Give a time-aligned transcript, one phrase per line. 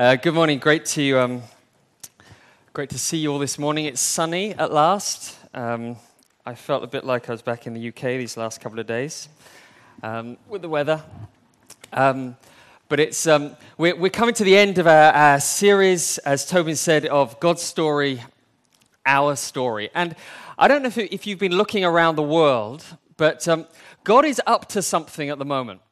[0.00, 0.58] Uh, good morning.
[0.58, 1.42] Great to um,
[2.72, 3.84] great to see you all this morning.
[3.84, 5.36] It's sunny at last.
[5.52, 5.96] Um,
[6.46, 8.86] I felt a bit like I was back in the UK these last couple of
[8.86, 9.28] days
[10.02, 11.02] um, with the weather.
[11.92, 12.34] Um,
[12.88, 16.76] but it's um, we're, we're, coming to the end of our, our series, as Tobin
[16.76, 18.22] said, of God's story,
[19.04, 19.90] our story.
[19.94, 20.16] And
[20.56, 22.86] I don't know if, if you've been looking around the world,
[23.18, 23.66] but um,
[24.04, 25.82] God is up to something at the moment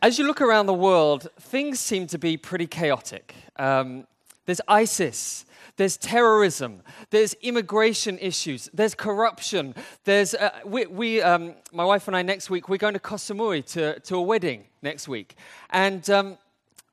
[0.00, 3.34] as you look around the world, things seem to be pretty chaotic.
[3.56, 4.06] Um,
[4.46, 5.44] there's ISIS,
[5.76, 9.74] there's terrorism, there's immigration issues, there's corruption.
[10.04, 13.16] There's uh, we, we um, my wife and I next week we're going to Koh
[13.16, 15.36] Samui to, to a wedding next week,
[15.70, 16.38] and um,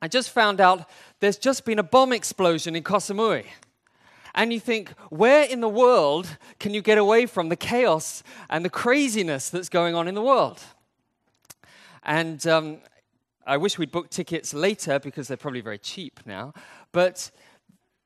[0.02, 0.88] I just found out
[1.20, 3.44] there's just been a bomb explosion in Koh Samui.
[4.34, 8.62] And you think, where in the world can you get away from the chaos and
[8.66, 10.60] the craziness that's going on in the world?
[12.02, 12.78] And um,
[13.46, 16.52] I wish we'd booked tickets later because they're probably very cheap now.
[16.90, 17.30] But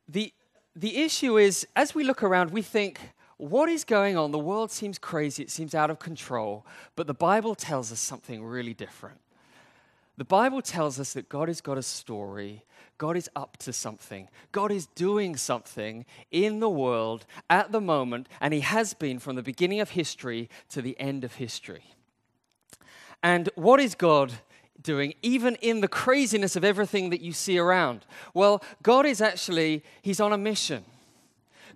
[0.06, 0.32] the,
[0.76, 3.00] the issue is, as we look around, we think,
[3.38, 4.32] what is going on?
[4.32, 8.44] The world seems crazy, it seems out of control, but the Bible tells us something
[8.44, 9.18] really different.
[10.18, 12.64] The Bible tells us that God has got a story.
[12.98, 14.28] God is up to something.
[14.52, 19.36] God is doing something in the world at the moment, and He has been from
[19.36, 21.84] the beginning of history to the end of history.
[23.22, 24.34] And what is God
[24.82, 28.04] doing, even in the craziness of everything that you see around?
[28.34, 30.84] Well, God is actually, He's on a mission.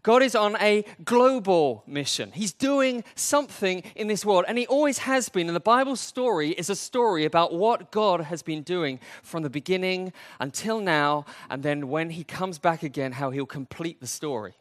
[0.02, 2.30] God is on a global mission.
[2.33, 5.46] He's doing something in this world, and He always has been.
[5.46, 9.50] And the Bible story is a story about what God has been doing from the
[9.50, 14.55] beginning until now, and then when He comes back again, how He'll complete the story.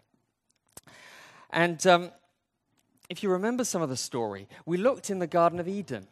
[1.49, 2.11] And um,
[3.09, 6.07] if you remember some of the story, we looked in the Garden of Eden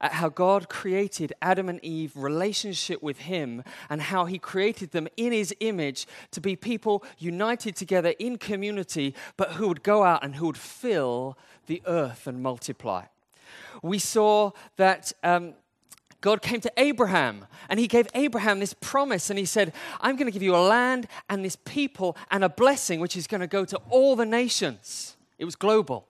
[0.00, 5.08] at how God created Adam and Eve, relationship with Him, and how He created them
[5.16, 10.24] in His image to be people united together in community, but who would go out
[10.24, 13.04] and who would fill the earth and multiply.
[13.82, 15.12] We saw that.
[15.22, 15.54] Um,
[16.22, 20.26] God came to Abraham and he gave Abraham this promise and he said, I'm going
[20.26, 23.46] to give you a land and this people and a blessing which is going to
[23.46, 25.16] go to all the nations.
[25.38, 26.08] It was global.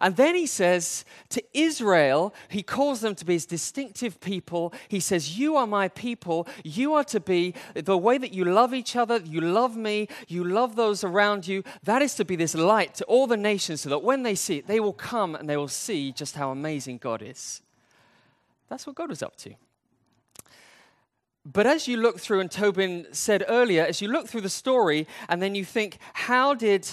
[0.00, 4.72] And then he says to Israel, he calls them to be his distinctive people.
[4.88, 6.46] He says, You are my people.
[6.64, 10.44] You are to be the way that you love each other, you love me, you
[10.44, 11.62] love those around you.
[11.84, 14.58] That is to be this light to all the nations so that when they see
[14.58, 17.62] it, they will come and they will see just how amazing God is.
[18.68, 19.54] That's what God was up to.
[21.50, 25.06] But as you look through, and Tobin said earlier, as you look through the story,
[25.30, 26.86] and then you think, how did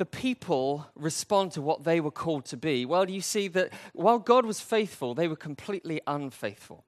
[0.00, 2.86] the people respond to what they were called to be?
[2.86, 6.86] Well, you see that while God was faithful, they were completely unfaithful.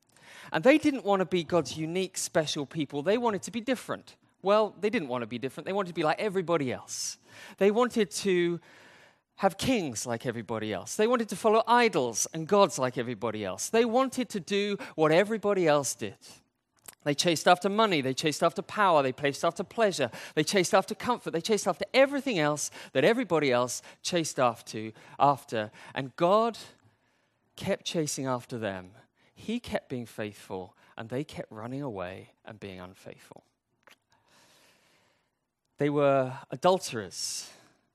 [0.50, 3.02] And they didn't want to be God's unique, special people.
[3.02, 4.16] They wanted to be different.
[4.40, 5.66] Well, they didn't want to be different.
[5.66, 7.18] They wanted to be like everybody else.
[7.58, 8.58] They wanted to
[9.36, 10.96] have kings like everybody else.
[10.96, 13.68] They wanted to follow idols and gods like everybody else.
[13.68, 16.16] They wanted to do what everybody else did.
[17.04, 20.94] They chased after money, they chased after power, they chased after pleasure, they chased after
[20.94, 25.72] comfort, they chased after everything else that everybody else chased after, after.
[25.94, 26.58] And God
[27.56, 28.92] kept chasing after them.
[29.34, 33.42] He kept being faithful, and they kept running away and being unfaithful.
[35.78, 37.50] They were adulterers,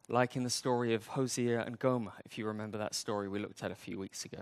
[0.09, 3.63] like in the story of Hosea and Gomer, if you remember that story we looked
[3.63, 4.41] at a few weeks ago.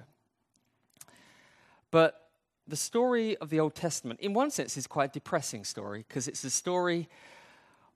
[1.91, 2.24] But
[2.67, 6.27] the story of the Old Testament, in one sense, is quite a depressing story because
[6.27, 7.07] it's a story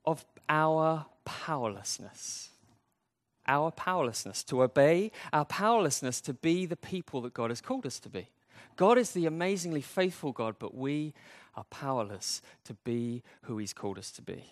[0.04, 2.50] of our powerlessness.
[3.46, 7.98] Our powerlessness to obey, our powerlessness to be the people that God has called us
[8.00, 8.28] to be.
[8.76, 11.14] God is the amazingly faithful God, but we
[11.56, 14.44] are powerless to be who He's called us to be.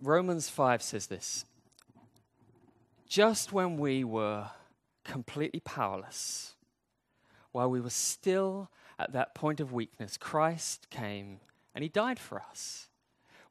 [0.00, 1.44] Romans 5 says this
[3.08, 4.50] Just when we were
[5.04, 6.54] completely powerless,
[7.52, 11.40] while we were still at that point of weakness, Christ came
[11.74, 12.88] and he died for us.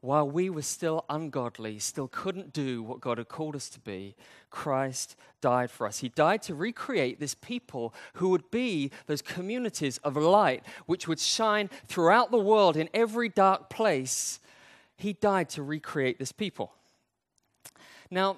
[0.01, 4.15] While we were still ungodly, still couldn't do what God had called us to be,
[4.51, 5.99] Christ died for us.
[5.99, 11.19] He died to recreate this people who would be those communities of light which would
[11.19, 14.39] shine throughout the world in every dark place.
[14.97, 16.73] He died to recreate this people.
[18.11, 18.37] Now,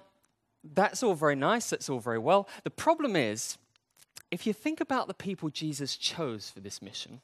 [0.63, 2.47] that's all very nice, that's all very well.
[2.63, 3.57] The problem is,
[4.31, 7.21] if you think about the people Jesus chose for this mission,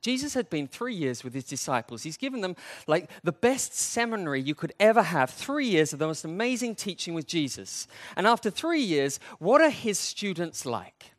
[0.00, 2.02] Jesus had been three years with his disciples.
[2.02, 2.56] He's given them
[2.86, 5.30] like the best seminary you could ever have.
[5.30, 7.88] Three years of the most amazing teaching with Jesus.
[8.16, 11.12] And after three years, what are his students like?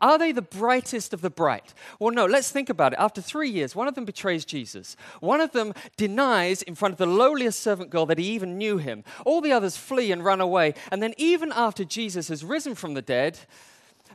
[0.00, 1.72] Are they the brightest of the bright?
[2.00, 2.98] Well, no, let's think about it.
[2.98, 4.96] After three years, one of them betrays Jesus.
[5.20, 8.78] One of them denies in front of the lowliest servant girl that he even knew
[8.78, 9.04] him.
[9.24, 10.74] All the others flee and run away.
[10.90, 13.38] And then, even after Jesus has risen from the dead,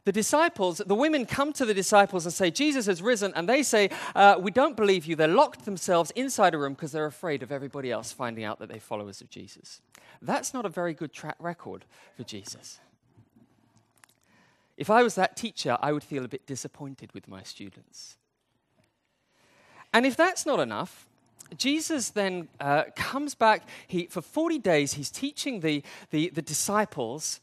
[0.03, 3.33] the disciples, the women come to the disciples and say, Jesus has risen.
[3.35, 5.15] And they say, uh, We don't believe you.
[5.15, 8.69] They're locked themselves inside a room because they're afraid of everybody else finding out that
[8.69, 9.81] they're followers of Jesus.
[10.21, 12.79] That's not a very good track record for Jesus.
[14.77, 18.17] If I was that teacher, I would feel a bit disappointed with my students.
[19.93, 21.07] And if that's not enough,
[21.57, 23.67] Jesus then uh, comes back.
[23.87, 27.41] He, for 40 days, he's teaching the, the, the disciples.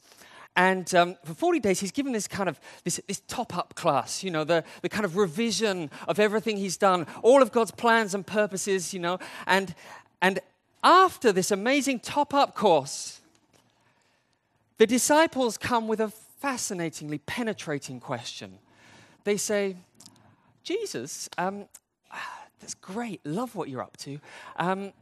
[0.59, 4.33] And um, for 40 days, he's given this kind of this, this top-up class, you
[4.33, 8.27] know, the, the kind of revision of everything he's done, all of God's plans and
[8.27, 9.21] purposes, you know.
[9.47, 9.73] And,
[10.21, 10.41] and
[10.83, 13.21] after this amazing top-up course,
[14.79, 18.59] the disciples come with a fascinatingly penetrating question.
[19.23, 19.77] They say,
[20.65, 21.67] Jesus, um,
[22.61, 24.19] that's great, love what you're up to.
[24.57, 24.93] Um,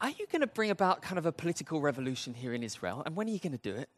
[0.00, 3.02] are you going to bring about kind of a political revolution here in Israel?
[3.06, 3.88] And when are you going to do it?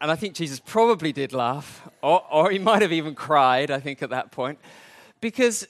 [0.00, 3.80] And I think Jesus probably did laugh, or, or he might have even cried, I
[3.80, 4.58] think, at that point.
[5.20, 5.66] Because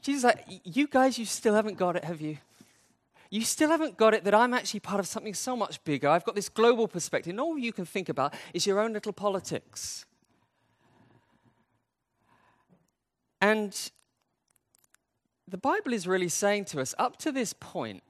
[0.00, 2.38] Jesus like, You guys, you still haven't got it, have you?
[3.30, 6.08] you still haven't got it that I'm actually part of something so much bigger.
[6.08, 7.30] I've got this global perspective.
[7.30, 10.04] And all you can think about is your own little politics.
[13.40, 13.90] And
[15.48, 18.02] the Bible is really saying to us up to this point,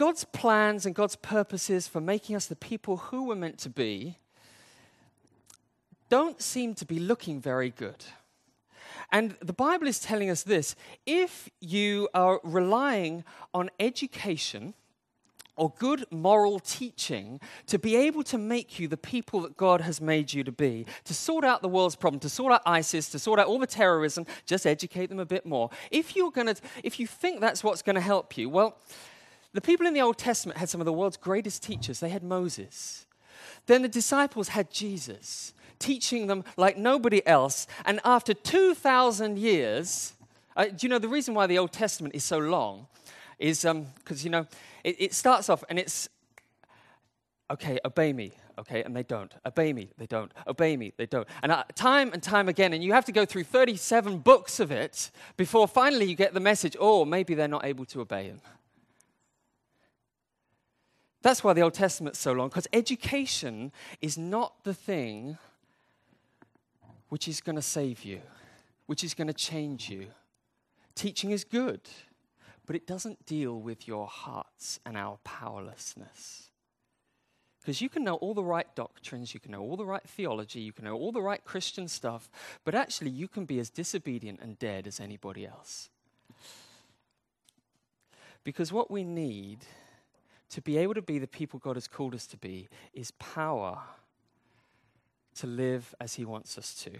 [0.00, 4.16] God's plans and God's purposes for making us the people who we're meant to be
[6.08, 8.06] don't seem to be looking very good.
[9.12, 10.74] And the Bible is telling us this
[11.04, 14.72] if you are relying on education,
[15.60, 20.00] or good moral teaching to be able to make you the people that God has
[20.00, 23.18] made you to be, to sort out the world's problem, to sort out ISIS, to
[23.18, 25.68] sort out all the terrorism, just educate them a bit more.
[25.90, 28.78] If you're going to if you think that's what's going to help you, well,
[29.52, 32.00] the people in the Old Testament had some of the world's greatest teachers.
[32.00, 33.06] They had Moses.
[33.66, 37.66] Then the disciples had Jesus teaching them like nobody else.
[37.84, 40.12] And after 2,000 years,
[40.56, 42.86] uh, do you know the reason why the Old Testament is so long
[43.38, 44.46] is because, um, you know,
[44.84, 46.08] it, it starts off and it's,
[47.50, 49.32] okay, obey me, okay, and they don't.
[49.46, 50.30] Obey me, they don't.
[50.46, 51.26] Obey me, they don't.
[51.42, 54.70] And uh, time and time again, and you have to go through 37 books of
[54.70, 58.40] it before finally you get the message, oh, maybe they're not able to obey him.
[61.22, 65.36] That's why the Old Testament's so long, because education is not the thing
[67.10, 68.20] which is going to save you,
[68.86, 70.06] which is going to change you.
[70.94, 71.82] Teaching is good,
[72.66, 76.50] but it doesn't deal with your hearts and our powerlessness.
[77.60, 80.60] Because you can know all the right doctrines, you can know all the right theology,
[80.60, 82.30] you can know all the right Christian stuff,
[82.64, 85.90] but actually you can be as disobedient and dead as anybody else.
[88.42, 89.66] Because what we need
[90.50, 93.78] to be able to be the people God has called us to be is power
[95.36, 96.90] to live as He wants us to.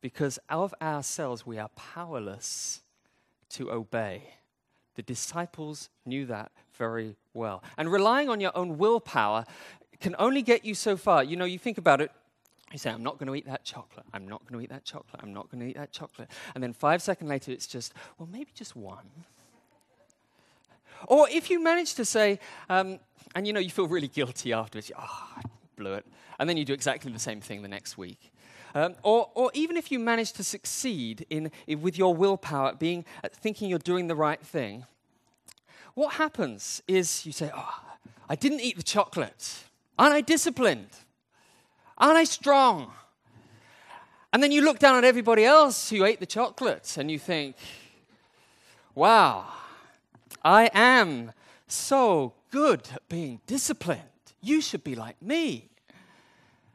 [0.00, 2.80] Because of ourselves, we are powerless
[3.50, 4.34] to obey.
[4.96, 7.62] The disciples knew that very well.
[7.78, 9.44] And relying on your own willpower
[10.00, 11.22] can only get you so far.
[11.22, 12.10] You know, you think about it,
[12.72, 14.06] you say, I'm not going to eat that chocolate.
[14.12, 15.22] I'm not going to eat that chocolate.
[15.22, 16.30] I'm not going to eat that chocolate.
[16.54, 19.10] And then five seconds later, it's just, well, maybe just one.
[21.06, 22.98] Or if you manage to say, um,
[23.34, 25.42] and you know, you feel really guilty afterwards, oh, I
[25.76, 26.06] blew it.
[26.38, 28.32] And then you do exactly the same thing the next week.
[28.74, 33.04] Um, or, or even if you manage to succeed in, in, with your willpower, being,
[33.22, 34.86] uh, thinking you're doing the right thing,
[35.94, 37.80] what happens is you say, Oh,
[38.28, 39.64] I didn't eat the chocolate.
[39.98, 40.88] Aren't I disciplined?
[41.98, 42.92] Aren't I strong?
[44.32, 47.56] And then you look down at everybody else who ate the chocolate and you think,
[48.94, 49.46] Wow,
[50.44, 51.32] I am
[51.66, 54.00] so good at being disciplined.
[54.40, 55.68] You should be like me.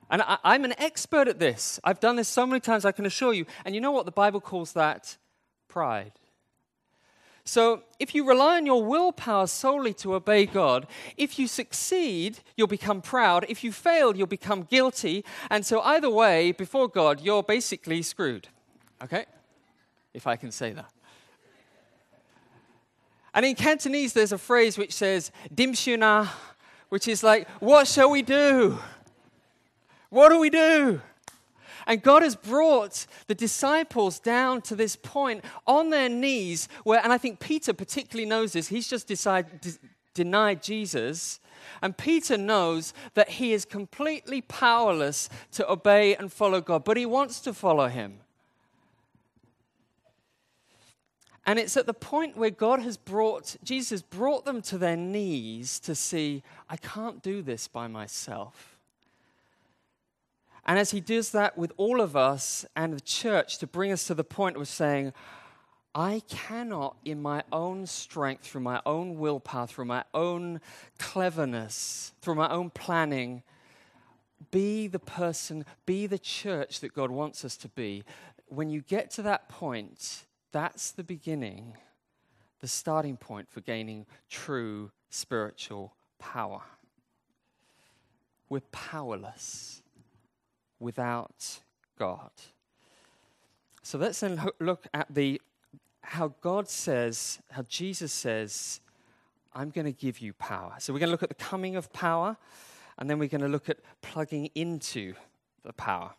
[0.09, 1.79] And I, am an expert at this.
[1.83, 3.45] I've done this so many times, I can assure you.
[3.65, 4.05] And you know what?
[4.05, 5.17] The Bible calls that
[5.67, 6.13] pride.
[7.43, 12.67] So, if you rely on your willpower solely to obey God, if you succeed, you'll
[12.67, 13.45] become proud.
[13.47, 15.23] If you fail, you'll become guilty.
[15.49, 18.49] And so, either way, before God, you're basically screwed.
[19.01, 19.25] Okay?
[20.13, 20.91] If I can say that.
[23.37, 26.27] And in Cantonese, there's a phrase which says, Dim Dimshuna,
[26.89, 28.79] which is like, what shall we do?
[30.09, 31.01] What do we do?
[31.85, 37.13] And God has brought the disciples down to this point on their knees where, and
[37.13, 39.77] I think Peter particularly knows this, he's just decided,
[40.15, 41.39] denied Jesus.
[41.83, 47.05] And Peter knows that he is completely powerless to obey and follow God, but he
[47.05, 48.17] wants to follow him.
[51.47, 55.79] And it's at the point where God has brought, Jesus brought them to their knees
[55.79, 58.77] to see, I can't do this by myself.
[60.65, 64.05] And as he does that with all of us and the church to bring us
[64.07, 65.13] to the point of saying,
[65.95, 70.59] I cannot, in my own strength, through my own willpower, through my own
[70.99, 73.41] cleverness, through my own planning,
[74.51, 78.03] be the person, be the church that God wants us to be.
[78.47, 81.73] When you get to that point, that's the beginning,
[82.59, 86.61] the starting point for gaining true spiritual power.
[88.49, 89.81] We're powerless
[90.79, 91.59] without
[91.99, 92.31] God.
[93.83, 95.41] So let's then look at the
[96.01, 98.79] how God says, how Jesus says,
[99.53, 100.75] I'm going to give you power.
[100.79, 102.37] So we're going to look at the coming of power,
[102.97, 105.15] and then we're going to look at plugging into
[105.63, 106.11] the power.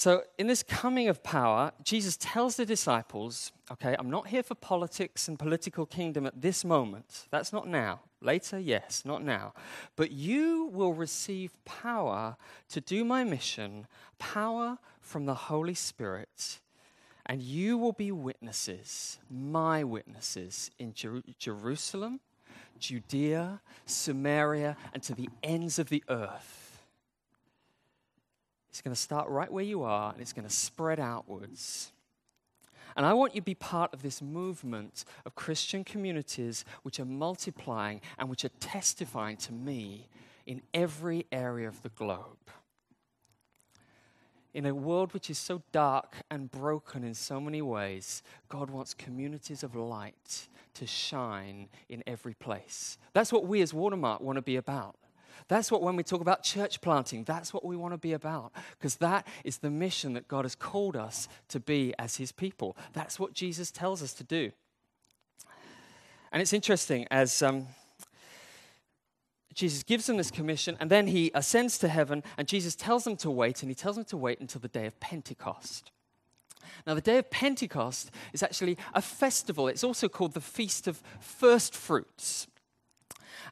[0.00, 4.54] So, in this coming of power, Jesus tells the disciples, okay, I'm not here for
[4.54, 7.26] politics and political kingdom at this moment.
[7.30, 8.00] That's not now.
[8.22, 9.52] Later, yes, not now.
[9.96, 12.38] But you will receive power
[12.70, 13.86] to do my mission,
[14.18, 16.60] power from the Holy Spirit,
[17.26, 22.20] and you will be witnesses, my witnesses, in Jer- Jerusalem,
[22.78, 26.59] Judea, Samaria, and to the ends of the earth.
[28.70, 31.92] It's going to start right where you are and it's going to spread outwards.
[32.96, 37.04] And I want you to be part of this movement of Christian communities which are
[37.04, 40.08] multiplying and which are testifying to me
[40.46, 42.38] in every area of the globe.
[44.52, 48.94] In a world which is so dark and broken in so many ways, God wants
[48.94, 52.98] communities of light to shine in every place.
[53.12, 54.96] That's what we as Watermark want to be about.
[55.48, 58.52] That's what, when we talk about church planting, that's what we want to be about,
[58.78, 62.76] because that is the mission that God has called us to be as His people.
[62.92, 64.52] That's what Jesus tells us to do.
[66.32, 67.66] And it's interesting as um,
[69.54, 73.16] Jesus gives them this commission, and then He ascends to heaven, and Jesus tells them
[73.16, 75.90] to wait, and He tells them to wait until the day of Pentecost.
[76.86, 79.68] Now, the day of Pentecost is actually a festival.
[79.68, 82.46] It's also called the Feast of First Fruits.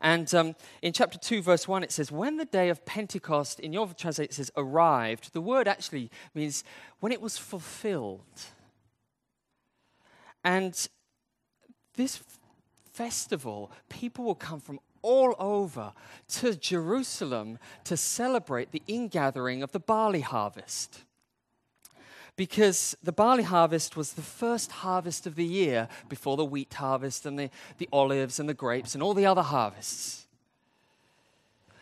[0.01, 3.73] And um, in chapter 2, verse 1, it says, When the day of Pentecost, in
[3.73, 5.33] your translation, it says arrived.
[5.33, 6.65] The word actually means
[7.01, 8.21] when it was fulfilled.
[10.45, 10.89] And
[11.95, 12.23] this
[12.93, 15.93] festival, people will come from all over
[16.29, 21.05] to Jerusalem to celebrate the ingathering of the barley harvest
[22.39, 27.27] because the barley harvest was the first harvest of the year before the wheat harvest
[27.27, 30.29] and the, the olives and the grapes and all the other harvests.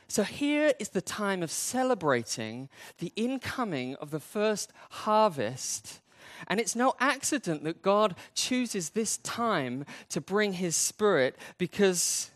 [0.09, 6.01] So here is the time of celebrating the incoming of the first harvest.
[6.49, 12.31] And it's no accident that God chooses this time to bring his spirit because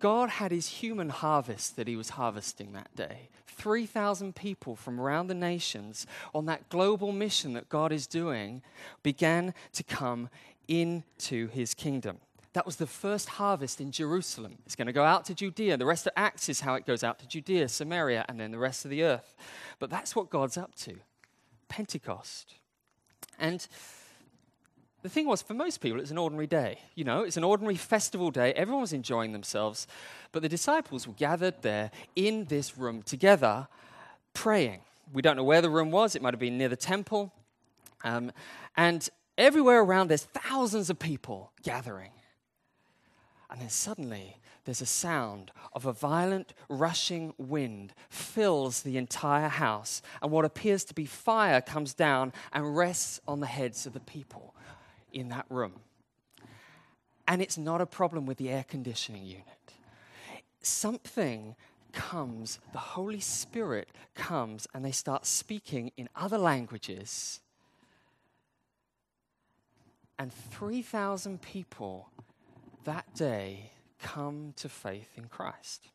[0.00, 3.30] God had his human harvest that he was harvesting that day.
[3.52, 8.62] 3,000 people from around the nations on that global mission that God is doing
[9.02, 10.28] began to come
[10.68, 12.18] into his kingdom.
[12.54, 14.58] That was the first harvest in Jerusalem.
[14.66, 15.76] It's going to go out to Judea.
[15.78, 18.58] The rest of Acts is how it goes out to Judea, Samaria, and then the
[18.58, 19.34] rest of the earth.
[19.78, 20.96] But that's what God's up to
[21.68, 22.54] Pentecost.
[23.38, 23.66] And
[25.02, 26.78] the thing was, for most people, it's an ordinary day.
[26.94, 28.52] You know, it's an ordinary festival day.
[28.52, 29.88] Everyone was enjoying themselves.
[30.30, 33.66] But the disciples were gathered there in this room together,
[34.32, 34.80] praying.
[35.12, 36.14] We don't know where the room was.
[36.14, 37.32] It might have been near the temple.
[38.04, 38.30] Um,
[38.76, 42.12] and everywhere around, there's thousands of people gathering.
[43.50, 50.00] And then suddenly, there's a sound of a violent rushing wind fills the entire house,
[50.22, 54.00] and what appears to be fire comes down and rests on the heads of the
[54.00, 54.54] people
[55.12, 55.74] in that room.
[57.26, 59.46] And it's not a problem with the air conditioning unit.
[60.60, 61.56] Something
[61.92, 67.40] comes, the Holy Spirit comes, and they start speaking in other languages.
[70.18, 72.08] And 3,000 people
[72.84, 75.88] that day come to faith in Christ.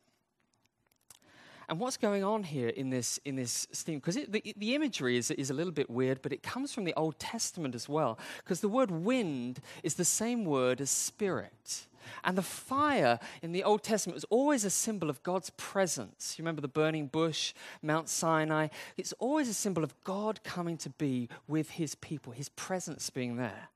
[1.68, 3.98] And what's going on here in this, in this theme?
[3.98, 6.94] Because the, the imagery is, is a little bit weird, but it comes from the
[6.94, 8.18] Old Testament as well.
[8.38, 11.86] Because the word wind is the same word as spirit.
[12.24, 16.36] And the fire in the Old Testament was always a symbol of God's presence.
[16.38, 18.68] You remember the burning bush, Mount Sinai?
[18.96, 23.36] It's always a symbol of God coming to be with his people, his presence being
[23.36, 23.68] there.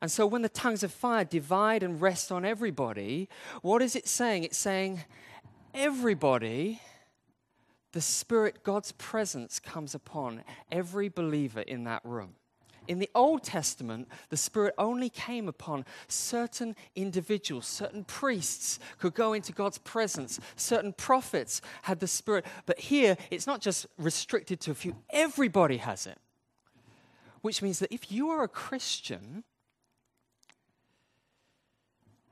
[0.00, 3.28] And so when the tongues of fire divide and rest on everybody,
[3.62, 4.44] what is it saying?
[4.44, 5.00] It's saying,
[5.78, 6.80] everybody,
[7.92, 10.42] the Spirit, God's presence comes upon
[10.72, 12.34] every believer in that room.
[12.88, 19.34] In the Old Testament, the Spirit only came upon certain individuals, certain priests could go
[19.34, 22.44] into God's presence, certain prophets had the Spirit.
[22.66, 26.18] But here, it's not just restricted to a few, everybody has it.
[27.40, 29.44] Which means that if you are a Christian,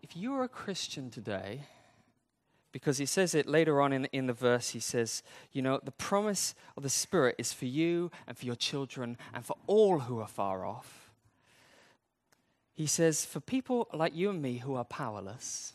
[0.03, 1.61] if you are a Christian today,
[2.77, 5.93] because he says it later on in, in the verse, he says, you know, the
[5.93, 10.21] promise of the Spirit is for you and for your children and for all who
[10.21, 11.11] are far off.
[12.75, 15.73] He says, for people like you and me who are powerless,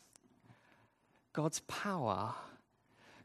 [1.34, 2.36] God's power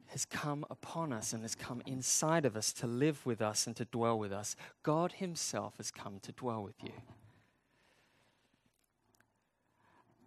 [0.06, 3.76] has come upon us and has come inside of us to live with us and
[3.76, 4.56] to dwell with us.
[4.84, 6.92] God Himself has come to dwell with you.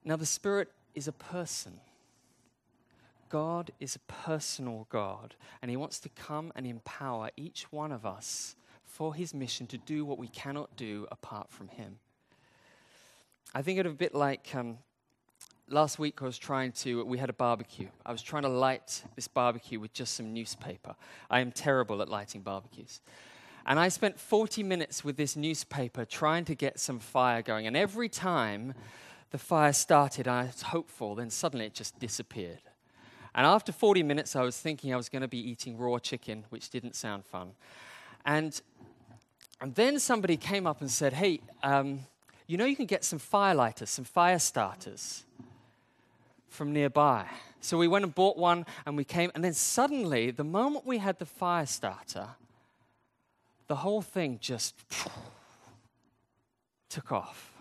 [0.06, 1.80] Now, the Spirit is a person.
[3.30, 8.06] God is a personal God, and He wants to come and empower each one of
[8.06, 12.00] us for His mission to do what we cannot do apart from Him.
[13.54, 14.80] I think it a bit like um,
[15.70, 17.88] last week I was trying to, we had a barbecue.
[18.06, 20.96] I was trying to light this barbecue with just some newspaper.
[21.30, 23.02] I am terrible at lighting barbecues.
[23.66, 27.68] And I spent 40 minutes with this newspaper trying to get some fire going.
[27.68, 28.74] And every time
[29.32, 32.62] the fire started, I was hopeful, then suddenly it just disappeared.
[33.36, 36.46] And after 40 minutes, I was thinking I was going to be eating raw chicken,
[36.50, 37.52] which didn't sound fun.
[38.26, 38.60] And,
[39.62, 42.02] and then somebody came up and said, Hey, um,
[42.48, 45.24] you know, you can get some firelighters, some fire starters
[46.48, 47.28] from nearby.
[47.62, 50.98] So we went and bought one and we came, and then suddenly, the moment we
[50.98, 52.30] had the fire starter,
[53.68, 54.76] the whole thing just
[56.90, 57.54] took off.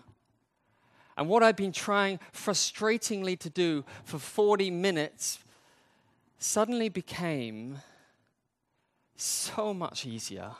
[1.15, 5.39] And what I've been trying frustratingly to do for 40 minutes
[6.39, 7.79] suddenly became
[9.15, 10.51] so much easier,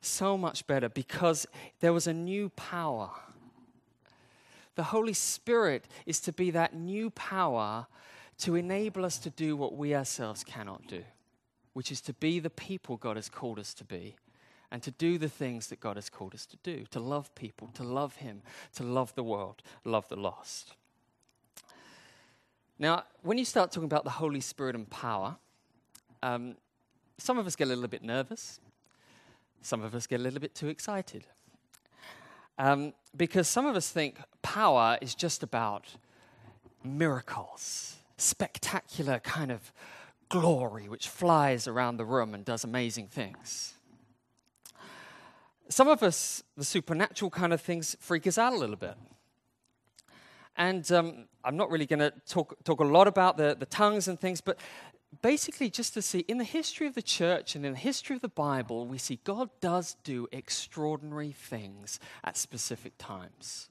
[0.00, 1.46] so much better, because
[1.80, 3.10] there was a new power.
[4.74, 7.86] The Holy Spirit is to be that new power
[8.38, 11.04] to enable us to do what we ourselves cannot do,
[11.74, 14.16] which is to be the people God has called us to be
[14.70, 17.68] and to do the things that God has called us to do to love people,
[17.74, 18.42] to love Him,
[18.74, 20.74] to love the world, love the lost.
[22.78, 25.36] Now, when you start talking about the Holy Spirit and power,
[26.22, 26.56] um,
[27.16, 28.60] some of us get a little bit nervous.
[29.62, 31.26] Some of us get a little bit too excited.
[32.58, 35.86] Um, because some of us think power is just about
[36.84, 39.72] miracles, spectacular kind of
[40.28, 43.74] glory which flies around the room and does amazing things.
[45.68, 48.94] Some of us, the supernatural kind of things freak us out a little bit.
[50.56, 54.08] And um, I'm not really going to talk, talk a lot about the, the tongues
[54.08, 54.58] and things, but
[55.22, 58.22] basically just to see in the history of the church and in the history of
[58.22, 63.68] the Bible, we see God does do extraordinary things at specific times.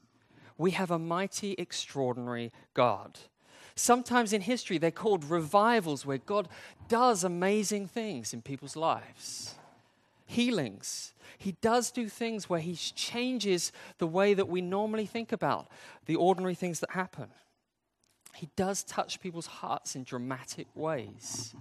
[0.58, 3.18] We have a mighty, extraordinary God.
[3.74, 6.48] Sometimes in history, they're called revivals where God
[6.88, 9.55] does amazing things in people's lives.
[10.26, 11.14] Healings.
[11.38, 15.68] He does do things where He changes the way that we normally think about
[16.06, 17.28] the ordinary things that happen.
[18.34, 21.54] He does touch people's hearts in dramatic ways.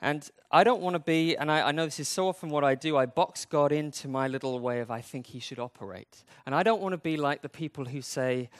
[0.00, 2.64] And I don't want to be, and I, I, know this is so often what
[2.64, 6.24] I do, I box God into my little way of I think he should operate.
[6.44, 8.50] And I don't want to be like the people who say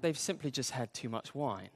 [0.00, 1.68] they've simply just had too much wine.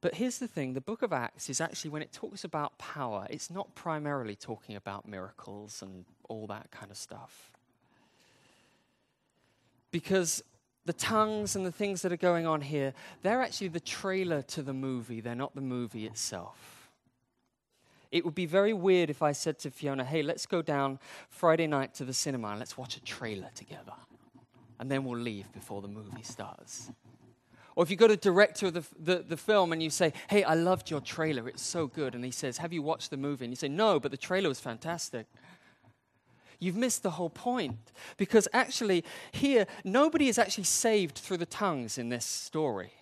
[0.00, 3.26] But here's the thing the book of Acts is actually, when it talks about power,
[3.30, 7.50] it's not primarily talking about miracles and all that kind of stuff.
[9.90, 10.42] Because
[10.84, 14.62] the tongues and the things that are going on here, they're actually the trailer to
[14.62, 15.20] the movie.
[15.20, 16.90] They're not the movie itself.
[18.12, 21.66] It would be very weird if I said to Fiona, hey, let's go down Friday
[21.66, 23.94] night to the cinema and let's watch a trailer together.
[24.78, 26.90] And then we'll leave before the movie starts.
[27.76, 30.42] Or if you go to director of the, the, the, film and you say, Hey,
[30.42, 32.14] I loved your trailer, it's so good.
[32.14, 33.44] And he says, Have you watched the movie?
[33.44, 35.26] And you say, No, but the trailer was fantastic
[36.58, 37.92] you've missed the whole point.
[38.16, 42.92] Because actually, here, nobody is actually saved through the tongues in this story.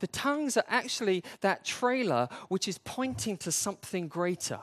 [0.00, 4.60] The tongues are actually that trailer which is pointing to something greater.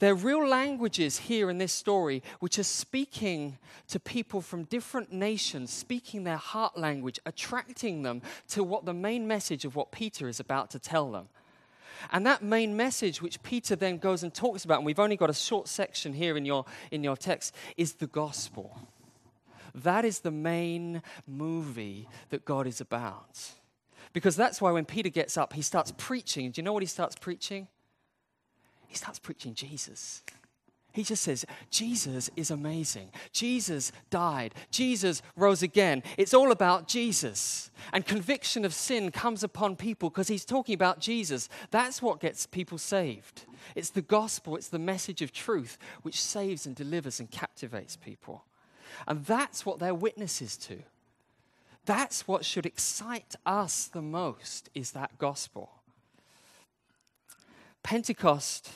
[0.00, 5.72] They're real languages here in this story which are speaking to people from different nations,
[5.72, 10.40] speaking their heart language, attracting them to what the main message of what Peter is
[10.40, 11.28] about to tell them.
[12.10, 15.30] And that main message, which Peter then goes and talks about, and we've only got
[15.30, 18.76] a short section here in your, in your text, is the gospel.
[19.74, 23.52] That is the main movie that God is about.
[24.12, 26.50] Because that's why when Peter gets up, he starts preaching.
[26.50, 27.68] Do you know what he starts preaching?
[28.94, 30.22] He starts preaching Jesus.
[30.92, 33.10] He just says, Jesus is amazing.
[33.32, 34.54] Jesus died.
[34.70, 36.04] Jesus rose again.
[36.16, 37.72] It's all about Jesus.
[37.92, 41.48] And conviction of sin comes upon people because he's talking about Jesus.
[41.72, 43.46] That's what gets people saved.
[43.74, 48.44] It's the gospel, it's the message of truth which saves and delivers and captivates people.
[49.08, 50.84] And that's what they're witnesses to.
[51.84, 55.70] That's what should excite us the most is that gospel.
[57.82, 58.70] Pentecost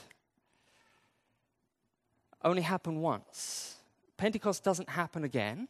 [2.45, 3.77] only happen once.
[4.17, 5.69] Pentecost doesn't happen again.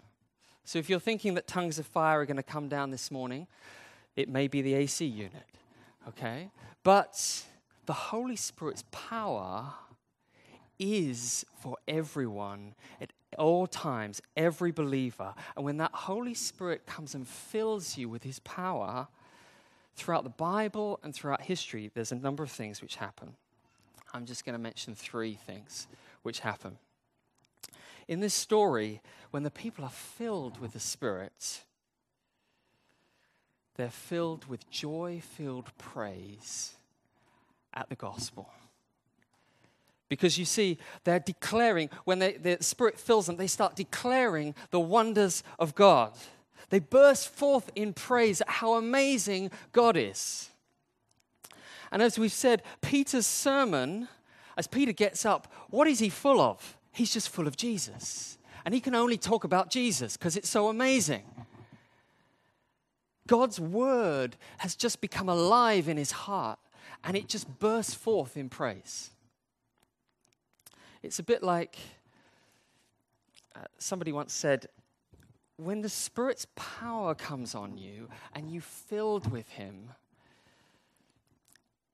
[0.64, 3.46] So if you're thinking that tongues of fire are going to come down this morning,
[4.16, 5.46] it may be the AC unit,
[6.09, 6.50] okay?
[6.83, 7.44] But
[7.87, 9.72] the Holy Spirit's power
[10.78, 15.35] is for everyone at all times, every believer.
[15.57, 19.09] And when that Holy Spirit comes and fills you with his power,
[19.98, 23.35] throughout the Bible and throughout history, there's a number of things which happen.
[24.14, 25.88] I'm just going to mention three things
[26.28, 26.76] which happen.
[28.06, 31.64] In this story, when the people are filled with the Spirit,
[33.76, 36.74] they're filled with joy filled praise
[37.72, 38.50] at the gospel.
[40.10, 44.80] Because you see, they're declaring, when they, the Spirit fills them, they start declaring the
[44.80, 46.12] wonders of God.
[46.68, 50.50] They burst forth in praise at how amazing God is.
[51.90, 54.08] And as we've said, Peter's sermon
[54.59, 56.77] as Peter gets up, what is he full of?
[56.90, 58.38] He's just full of Jesus.
[58.64, 61.23] And he can only talk about Jesus because it's so amazing.
[63.29, 66.59] God's word has just become alive in his heart
[67.05, 69.11] and it just bursts forth in praise.
[71.05, 71.79] It's a bit like
[73.55, 74.66] uh, somebody once said,
[75.57, 79.90] when the Spirit's power comes on you and you're filled with Him,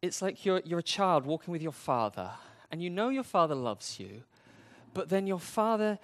[0.01, 2.31] it's like you're, you're a child walking with your father
[2.75, 4.25] and you know your father loves you,
[4.95, 5.97] but then your father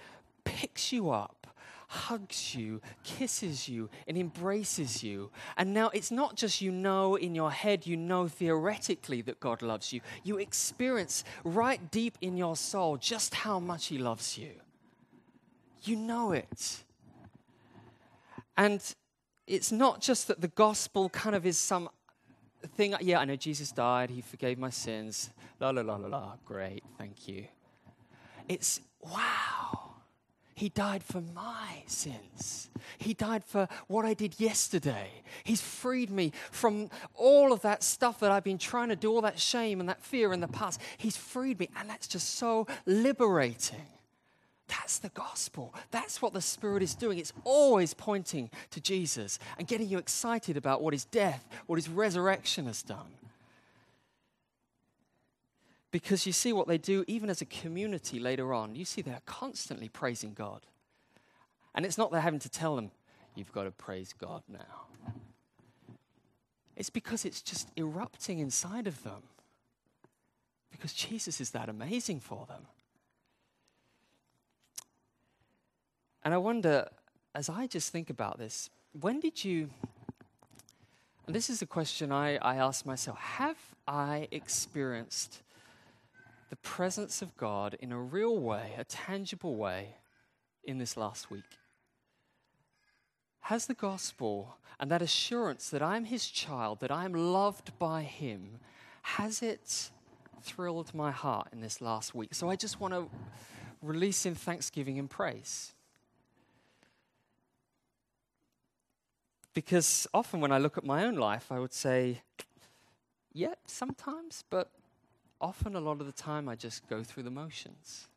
[0.44, 1.48] picks you up,
[1.88, 5.32] hugs you, kisses you, and embraces you.
[5.56, 9.62] And now it's not just you know in your head, you know theoretically that God
[9.62, 10.00] loves you.
[10.22, 14.52] You experience right deep in your soul just how much He loves you.
[15.82, 16.84] You know it.
[18.56, 18.80] And
[19.48, 21.88] it's not just that the gospel kind of is some
[22.68, 25.30] thing, yeah, I know Jesus died, he forgave my sins.
[25.60, 26.32] La la la la la.
[26.44, 27.46] Great, thank you.
[28.48, 29.90] It's wow.
[30.54, 32.68] He died for my sins.
[32.98, 35.08] He died for what I did yesterday.
[35.42, 39.22] He's freed me from all of that stuff that I've been trying to do, all
[39.22, 40.80] that shame and that fear in the past.
[40.98, 43.86] He's freed me, and that's just so liberating.
[44.70, 45.74] That's the gospel.
[45.90, 47.18] That's what the Spirit is doing.
[47.18, 51.88] It's always pointing to Jesus and getting you excited about what His death, what His
[51.88, 53.14] resurrection has done.
[55.90, 59.22] Because you see what they do, even as a community later on, you see they're
[59.26, 60.60] constantly praising God.
[61.74, 62.92] And it's not they're having to tell them,
[63.34, 64.86] you've got to praise God now.
[66.76, 69.22] It's because it's just erupting inside of them.
[70.70, 72.66] Because Jesus is that amazing for them.
[76.22, 76.88] And I wonder,
[77.34, 79.70] as I just think about this, when did you,
[81.26, 85.42] and this is a question I, I ask myself, have I experienced
[86.50, 89.94] the presence of God in a real way, a tangible way,
[90.64, 91.58] in this last week?
[93.40, 98.58] Has the gospel and that assurance that I'm his child, that I'm loved by him,
[99.02, 99.90] has it
[100.42, 102.34] thrilled my heart in this last week?
[102.34, 103.08] So I just want to
[103.82, 105.72] release in thanksgiving and praise.
[109.54, 112.22] Because often when I look at my own life, I would say,
[113.32, 114.70] yeah, sometimes, but
[115.40, 118.08] often a lot of the time I just go through the motions.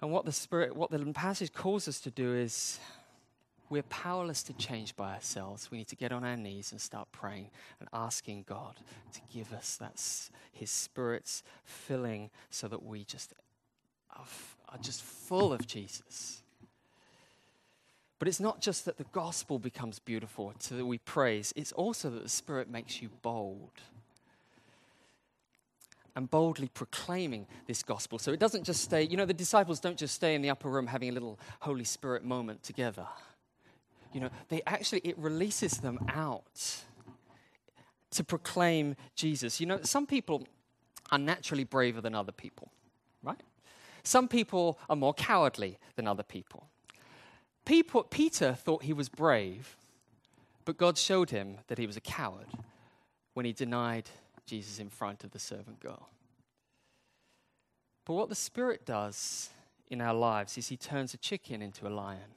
[0.00, 2.78] And what the Spirit, what the passage calls us to do is
[3.70, 5.70] we're powerless to change by ourselves.
[5.70, 8.76] We need to get on our knees and start praying and asking God
[9.12, 10.02] to give us that
[10.52, 13.34] His Spirit's filling so that we just
[14.16, 14.24] are,
[14.68, 16.42] are just full of Jesus.
[18.18, 22.10] But it's not just that the gospel becomes beautiful, so that we praise, it's also
[22.10, 23.70] that the Spirit makes you bold.
[26.16, 28.18] And boldly proclaiming this gospel.
[28.18, 30.68] So it doesn't just stay, you know, the disciples don't just stay in the upper
[30.68, 33.06] room having a little Holy Spirit moment together.
[34.12, 36.82] You know, they actually, it releases them out
[38.10, 39.60] to proclaim Jesus.
[39.60, 40.48] You know, some people
[41.12, 42.72] are naturally braver than other people,
[43.22, 43.40] right?
[44.02, 46.66] Some people are more cowardly than other people.
[47.68, 49.76] Peter thought he was brave,
[50.64, 52.46] but God showed him that he was a coward
[53.34, 54.08] when he denied
[54.46, 56.08] Jesus in front of the servant girl.
[58.04, 59.50] But what the Spirit does
[59.90, 62.34] in our lives is he turns a chicken into a lion.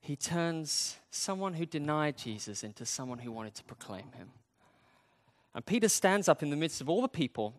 [0.00, 4.30] He turns someone who denied Jesus into someone who wanted to proclaim him.
[5.54, 7.54] And Peter stands up in the midst of all the people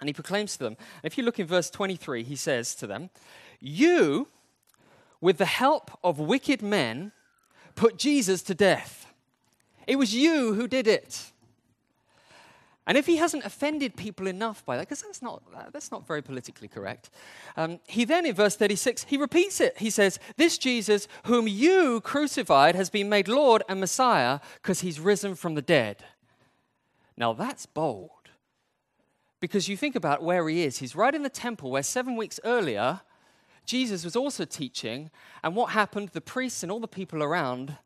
[0.00, 0.76] and he proclaims to them.
[1.02, 3.10] If you look in verse 23, he says to them,
[3.60, 4.28] You,
[5.24, 7.10] with the help of wicked men,
[7.76, 9.06] put Jesus to death.
[9.86, 11.32] It was you who did it.
[12.86, 16.20] And if he hasn't offended people enough by that, because that's not, that's not very
[16.20, 17.08] politically correct,
[17.56, 19.78] um, he then in verse 36, he repeats it.
[19.78, 25.00] He says, This Jesus, whom you crucified, has been made Lord and Messiah because he's
[25.00, 26.04] risen from the dead.
[27.16, 28.10] Now that's bold.
[29.40, 30.76] Because you think about where he is.
[30.78, 33.00] He's right in the temple where seven weeks earlier,
[33.64, 35.10] Jesus was also teaching.
[35.42, 36.10] And what happened?
[36.10, 37.76] The priests and all the people around,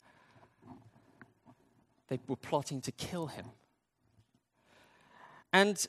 [2.09, 3.47] they were plotting to kill him.
[5.53, 5.87] And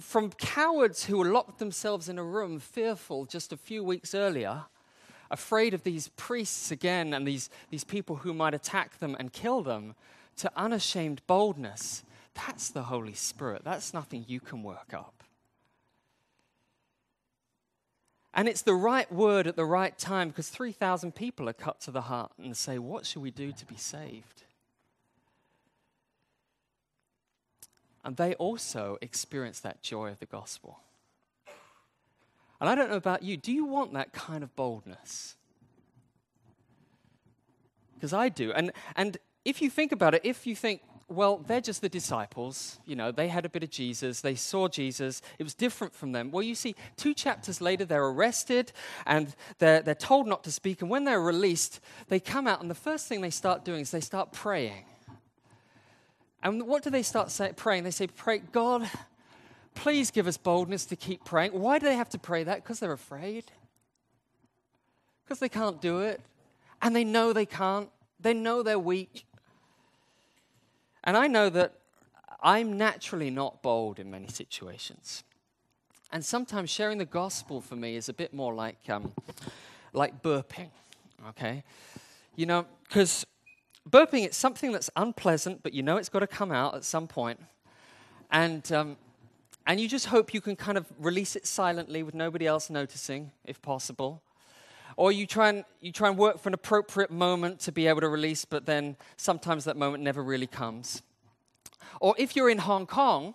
[0.00, 4.64] from cowards who locked themselves in a room, fearful just a few weeks earlier,
[5.30, 9.62] afraid of these priests again and these, these people who might attack them and kill
[9.62, 9.94] them,
[10.36, 12.04] to unashamed boldness.
[12.34, 13.62] That's the Holy Spirit.
[13.64, 15.15] That's nothing you can work up.
[18.36, 21.90] And it's the right word at the right time because 3,000 people are cut to
[21.90, 24.42] the heart and say, What should we do to be saved?
[28.04, 30.80] And they also experience that joy of the gospel.
[32.60, 35.34] And I don't know about you, do you want that kind of boldness?
[37.94, 38.52] Because I do.
[38.52, 42.78] And, and if you think about it, if you think, well, they're just the disciples,
[42.84, 46.12] you know, they had a bit of Jesus, they saw Jesus, it was different from
[46.12, 46.32] them.
[46.32, 48.72] Well, you see, two chapters later, they're arrested
[49.06, 50.82] and they're, they're told not to speak.
[50.82, 53.92] And when they're released, they come out, and the first thing they start doing is
[53.92, 54.84] they start praying.
[56.42, 57.84] And what do they start say, praying?
[57.84, 58.88] They say, Pray, God,
[59.74, 61.52] please give us boldness to keep praying.
[61.52, 62.62] Why do they have to pray that?
[62.62, 63.44] Because they're afraid.
[65.24, 66.20] Because they can't do it.
[66.82, 67.90] And they know they can't.
[68.20, 69.25] They know they're weak.
[71.06, 71.72] And I know that
[72.42, 75.22] I'm naturally not bold in many situations.
[76.12, 79.12] And sometimes sharing the gospel for me is a bit more like, um,
[79.92, 80.70] like burping,
[81.28, 81.62] okay?
[82.34, 83.24] You know, because
[83.88, 87.06] burping, it's something that's unpleasant, but you know it's got to come out at some
[87.06, 87.40] point.
[88.30, 88.96] And, um,
[89.66, 93.30] and you just hope you can kind of release it silently with nobody else noticing,
[93.44, 94.22] if possible.
[94.96, 98.00] Or you try, and, you try and work for an appropriate moment to be able
[98.00, 101.02] to release, but then sometimes that moment never really comes.
[102.00, 103.34] Or if you're in Hong Kong,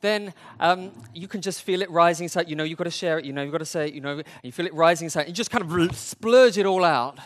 [0.00, 2.48] then um, you can just feel it rising inside.
[2.48, 4.00] You know, you've got to share it, you know, you've got to say it, you
[4.00, 5.28] know, you feel it rising inside.
[5.28, 7.18] You just kind of splurge it all out.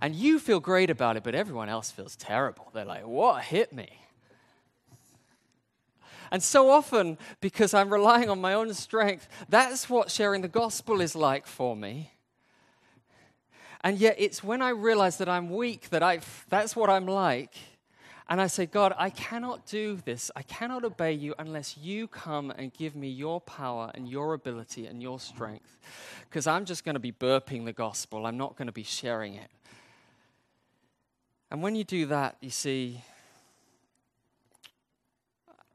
[0.00, 2.70] And you feel great about it, but everyone else feels terrible.
[2.74, 3.88] They're like, what hit me?
[6.30, 11.00] And so often, because I'm relying on my own strength, that's what sharing the gospel
[11.00, 12.10] is like for me.
[13.84, 17.54] And yet, it's when I realize that I'm weak that I've—that's what I'm like.
[18.30, 20.30] And I say, God, I cannot do this.
[20.34, 24.86] I cannot obey you unless you come and give me your power and your ability
[24.86, 25.78] and your strength.
[26.22, 29.34] Because I'm just going to be burping the gospel, I'm not going to be sharing
[29.34, 29.50] it.
[31.50, 33.02] And when you do that, you see,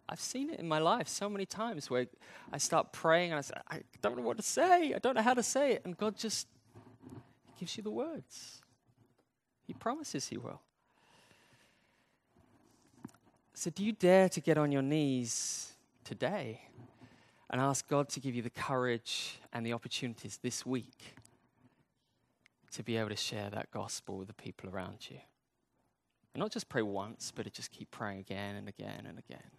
[0.09, 2.07] I've seen it in my life so many times where
[2.51, 4.95] I start praying and I say, I don't know what to say.
[4.95, 5.83] I don't know how to say it.
[5.85, 6.47] And God just
[7.59, 8.61] gives you the words.
[9.67, 10.61] He promises He will.
[13.53, 15.73] So, do you dare to get on your knees
[16.05, 16.61] today
[17.49, 21.15] and ask God to give you the courage and the opportunities this week
[22.71, 25.17] to be able to share that gospel with the people around you?
[26.33, 29.51] And not just pray once, but to just keep praying again and again and again.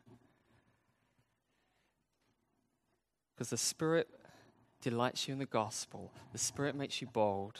[3.34, 4.08] Because the Spirit
[4.80, 7.58] delights you in the gospel, the Spirit makes you bold,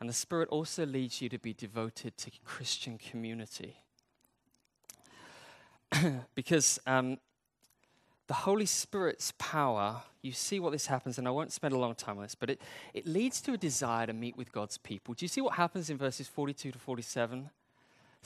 [0.00, 3.76] and the Spirit also leads you to be devoted to Christian community.
[6.34, 7.18] because um,
[8.26, 11.94] the Holy Spirit's power, you see what this happens, and I won't spend a long
[11.94, 12.60] time on this, but it,
[12.92, 15.14] it leads to a desire to meet with God's people.
[15.14, 17.50] Do you see what happens in verses 42 to 47?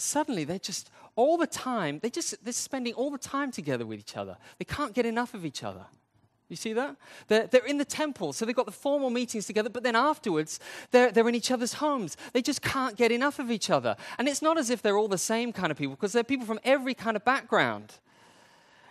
[0.01, 4.01] suddenly they're just all the time, they just, they're spending all the time together with
[4.01, 4.37] each other.
[4.59, 5.87] They can't get enough of each other.
[6.51, 6.97] You see that?
[7.29, 10.59] They're, they're in the temple, so they've got the formal meetings together, but then afterwards,
[10.91, 12.17] they're, they're in each other's homes.
[12.33, 13.97] They just can't get enough of each other.
[14.19, 16.47] And it's not as if they're all the same kind of people, because they're people
[16.47, 17.95] from every kind of background.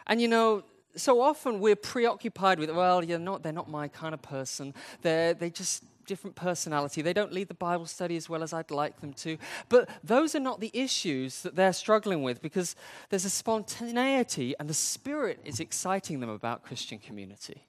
[0.07, 0.63] And you know,
[0.95, 4.73] so often we're preoccupied with, well, you're not, they're not my kind of person.
[5.01, 7.03] They're, they just different personality.
[7.03, 9.37] They don't lead the Bible study as well as I'd like them to.
[9.69, 12.75] But those are not the issues that they're struggling with because
[13.09, 17.63] there's a spontaneity and the Spirit is exciting them about Christian community.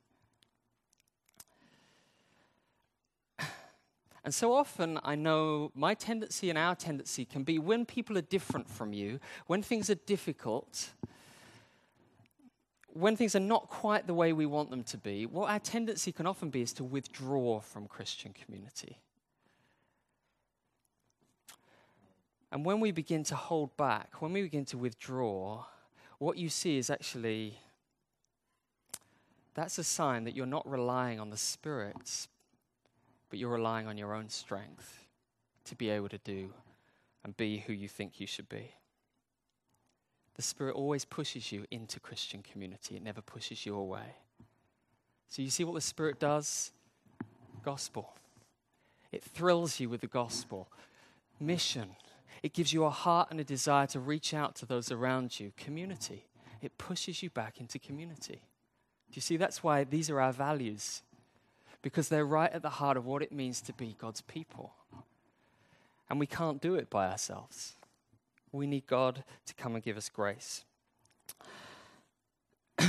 [4.23, 8.29] And so often, I know my tendency and our tendency can be when people are
[8.37, 10.91] different from you, when things are difficult,
[12.93, 16.13] when things are not quite the way we want them to be, what our tendency
[16.13, 18.99] can often be is to withdraw from Christian community.
[22.53, 25.65] And when we begin to hold back, when we begin to withdraw,
[26.19, 27.59] what you see is actually
[29.55, 32.29] that's a sign that you're not relying on the Spirit,
[33.29, 35.07] but you're relying on your own strength
[35.65, 36.53] to be able to do
[37.25, 38.73] and be who you think you should be.
[40.41, 44.17] The Spirit always pushes you into Christian community, it never pushes you away.
[45.29, 46.73] So you see what the Spirit does?
[47.63, 48.15] Gospel.
[49.13, 50.69] It thrills you with the gospel.
[51.39, 51.91] Mission.
[52.43, 55.53] It gives you a heart and a desire to reach out to those around you.
[55.59, 56.25] Community.
[56.63, 58.41] It pushes you back into community.
[59.11, 59.37] Do you see?
[59.37, 61.03] That's why these are our values,
[61.83, 64.73] because they're right at the heart of what it means to be God's people.
[66.09, 67.75] And we can't do it by ourselves.
[68.53, 70.65] We need God to come and give us grace.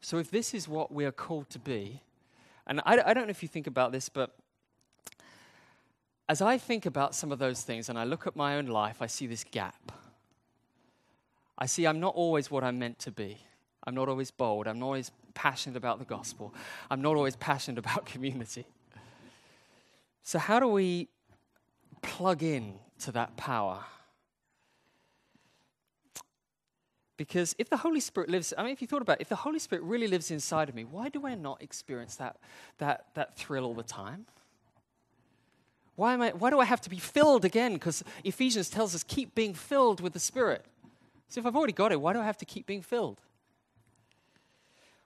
[0.00, 2.02] so, if this is what we are called to be,
[2.66, 4.34] and I, I, don't know if you think about this, but
[6.28, 9.00] as I think about some of those things and I look at my own life,
[9.00, 9.92] I see this gap.
[11.58, 13.38] I see I'm not always what I'm meant to be.
[13.86, 14.66] I'm not always bold.
[14.66, 16.52] I'm not always passionate about the gospel.
[16.90, 18.66] I'm not always passionate about community.
[20.22, 21.08] So, how do we
[22.02, 23.84] plug in to that power?
[27.16, 29.36] Because if the Holy Spirit lives, I mean, if you thought about it, if the
[29.36, 32.36] Holy Spirit really lives inside of me, why do I not experience that,
[32.78, 34.26] that, that thrill all the time?
[35.94, 37.72] Why, am I, why do I have to be filled again?
[37.72, 40.64] Because Ephesians tells us keep being filled with the Spirit.
[41.28, 43.20] So if I've already got it, why do I have to keep being filled?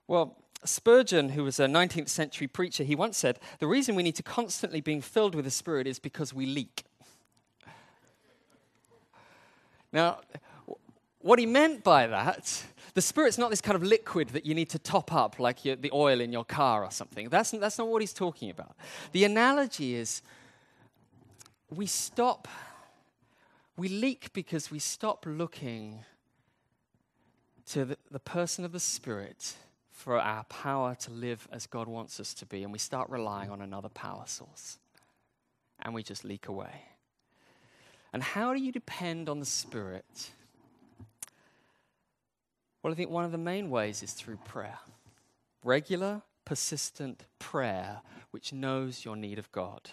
[0.05, 4.15] Well, Spurgeon, who was a 19th century preacher, he once said, The reason we need
[4.15, 6.83] to constantly being filled with the Spirit is because we leak.
[9.93, 10.19] Now,
[11.23, 14.69] what he meant by that, the Spirit's not this kind of liquid that you need
[14.69, 17.29] to top up like your, the oil in your car or something.
[17.29, 18.75] That's, that's not what he's talking about.
[19.11, 20.21] The analogy is
[21.69, 22.47] we stop,
[23.77, 26.03] we leak because we stop looking
[27.67, 29.53] to the, the person of the Spirit
[29.89, 33.51] for our power to live as God wants us to be, and we start relying
[33.51, 34.79] on another power source.
[35.83, 36.85] And we just leak away.
[38.13, 40.31] And how do you depend on the Spirit?
[42.81, 44.79] Well, I think one of the main ways is through prayer.
[45.63, 49.91] Regular, persistent prayer which knows your need of God.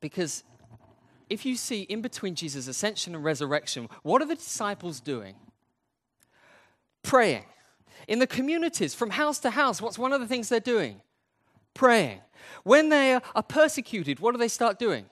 [0.00, 0.44] Because
[1.28, 5.34] if you see in between Jesus' ascension and resurrection, what are the disciples doing?
[7.02, 7.44] Praying.
[8.08, 11.00] In the communities, from house to house, what's one of the things they're doing?
[11.74, 12.20] Praying.
[12.64, 15.06] When they are persecuted, what do they start doing?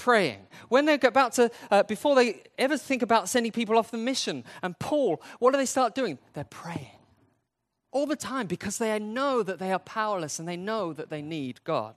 [0.00, 0.46] Praying.
[0.70, 4.44] When they're about to, uh, before they ever think about sending people off the mission,
[4.62, 6.18] and Paul, what do they start doing?
[6.32, 7.00] They're praying
[7.92, 11.20] all the time because they know that they are powerless and they know that they
[11.20, 11.96] need God.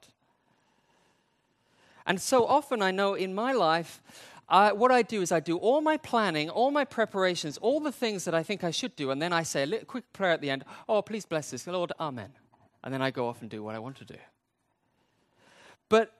[2.06, 4.02] And so often I know in my life,
[4.50, 7.92] uh, what I do is I do all my planning, all my preparations, all the
[7.92, 10.32] things that I think I should do, and then I say a little, quick prayer
[10.32, 12.34] at the end Oh, please bless this, Lord, Amen.
[12.84, 14.18] And then I go off and do what I want to do.
[15.88, 16.12] But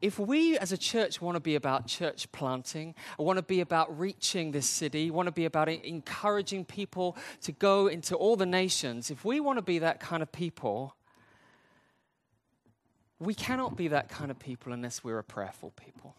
[0.00, 3.98] if we as a church want to be about church planting, want to be about
[3.98, 9.10] reaching this city, want to be about encouraging people to go into all the nations,
[9.10, 10.94] if we want to be that kind of people,
[13.18, 16.14] we cannot be that kind of people unless we're a prayerful people.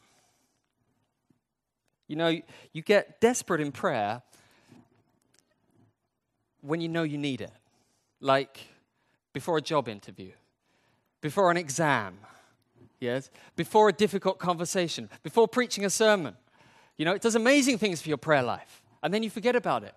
[2.08, 2.40] You know,
[2.74, 4.22] you get desperate in prayer
[6.62, 7.52] when you know you need it,
[8.20, 8.60] like
[9.34, 10.34] before a job interview,
[11.22, 12.20] before an exam
[13.02, 16.36] yes, before a difficult conversation, before preaching a sermon.
[16.98, 19.84] You know, it does amazing things for your prayer life, and then you forget about
[19.84, 19.96] it.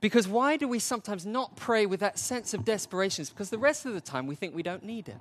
[0.00, 3.22] Because why do we sometimes not pray with that sense of desperation?
[3.22, 5.16] It's because the rest of the time we think we don't need it.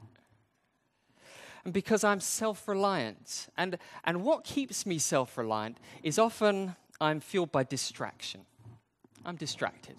[1.64, 3.48] And because I'm self reliant.
[3.58, 8.42] And, and what keeps me self reliant is often I'm fueled by distraction.
[9.26, 9.96] I'm distracted.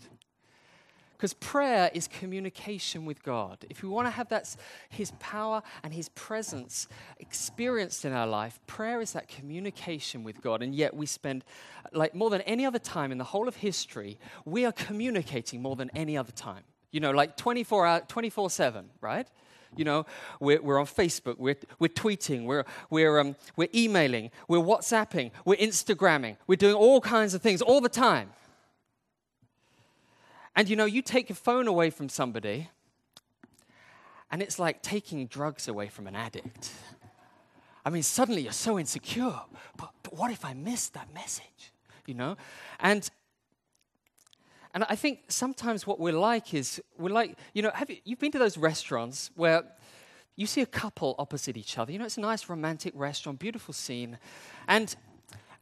[1.16, 3.64] Because prayer is communication with God.
[3.70, 4.54] If we want to have that,
[4.90, 6.88] His power and His presence
[7.18, 10.62] experienced in our life, prayer is that communication with God.
[10.62, 11.44] And yet we spend,
[11.92, 15.76] like more than any other time in the whole of history, we are communicating more
[15.76, 16.64] than any other time.
[16.90, 19.26] You know, like 24 hour, 24 7, right?
[19.76, 20.06] You know,
[20.40, 25.56] we're, we're on Facebook, we're, we're tweeting, we're, we're, um, we're emailing, we're WhatsApping, we're
[25.56, 28.30] Instagramming, we're doing all kinds of things all the time.
[30.56, 32.68] And you know, you take your phone away from somebody,
[34.30, 36.70] and it's like taking drugs away from an addict.
[37.84, 39.40] I mean, suddenly you're so insecure.
[39.76, 41.72] But, but what if I missed that message?
[42.06, 42.36] You know?
[42.80, 43.08] And
[44.72, 48.18] and I think sometimes what we're like is we're like, you know, have you, you've
[48.18, 49.62] been to those restaurants where
[50.36, 51.92] you see a couple opposite each other.
[51.92, 54.18] You know, it's a nice romantic restaurant, beautiful scene.
[54.66, 54.94] And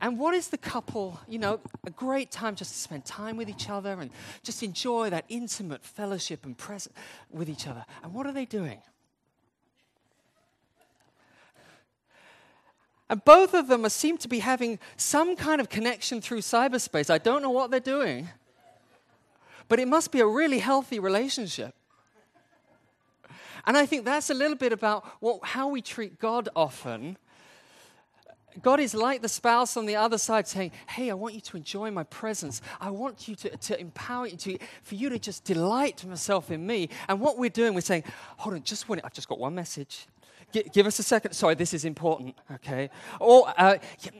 [0.02, 3.48] and what is the couple, you know, a great time just to spend time with
[3.48, 4.10] each other and
[4.42, 6.92] just enjoy that intimate fellowship and presence
[7.30, 7.84] with each other.
[8.02, 8.82] And what are they doing?
[13.08, 17.08] And both of them seem to be having some kind of connection through cyberspace.
[17.08, 18.28] I don't know what they're doing,
[19.68, 21.76] but it must be a really healthy relationship.
[23.66, 27.18] And I think that's a little bit about what, how we treat God often
[28.60, 31.56] God is like the spouse on the other side saying, Hey, I want you to
[31.56, 32.60] enjoy my presence.
[32.80, 36.66] I want you to, to empower you, to, for you to just delight myself in
[36.66, 36.88] me.
[37.08, 38.04] And what we're doing, we're saying,
[38.38, 40.06] Hold on, just one, I've just got one message.
[40.52, 41.32] G- give us a second.
[41.32, 42.90] Sorry, this is important, okay?
[43.20, 44.10] Or, uh, yeah,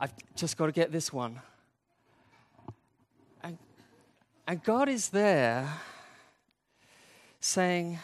[0.00, 1.40] I've just got to get this one.
[3.42, 3.56] And,
[4.48, 5.72] and God is there
[7.40, 8.00] saying,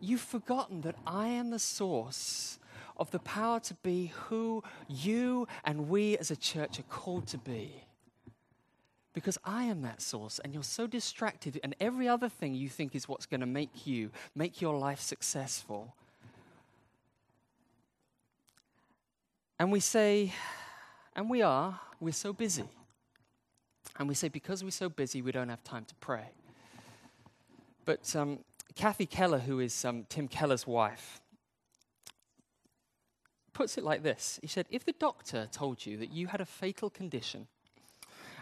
[0.00, 2.58] You've forgotten that I am the source
[2.98, 7.38] of the power to be who you and we as a church are called to
[7.38, 7.84] be.
[9.12, 12.94] Because I am that source, and you're so distracted, and every other thing you think
[12.94, 15.94] is what's going to make you, make your life successful.
[19.58, 20.32] And we say,
[21.16, 22.68] and we are, we're so busy.
[23.98, 26.30] And we say, because we're so busy, we don't have time to pray.
[27.84, 28.40] But um,
[28.76, 31.20] Kathy Keller, who is um, Tim Keller's wife,
[33.58, 36.46] puts it like this He said, If the doctor told you that you had a
[36.46, 37.48] fatal condition,